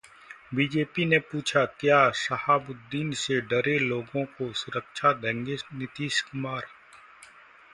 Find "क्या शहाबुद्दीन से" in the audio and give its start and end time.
1.79-3.39